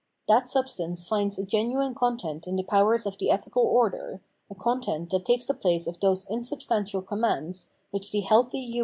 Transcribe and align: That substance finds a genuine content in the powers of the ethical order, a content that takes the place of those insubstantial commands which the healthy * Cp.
That 0.27 0.47
substance 0.47 1.07
finds 1.07 1.37
a 1.37 1.45
genuine 1.45 1.93
content 1.93 2.47
in 2.47 2.55
the 2.55 2.63
powers 2.63 3.05
of 3.05 3.19
the 3.19 3.29
ethical 3.29 3.61
order, 3.61 4.19
a 4.49 4.55
content 4.55 5.11
that 5.11 5.25
takes 5.25 5.45
the 5.45 5.53
place 5.53 5.85
of 5.85 5.99
those 5.99 6.25
insubstantial 6.27 7.03
commands 7.03 7.69
which 7.91 8.09
the 8.09 8.21
healthy 8.21 8.67
* 8.67 8.67
Cp. 8.71 8.79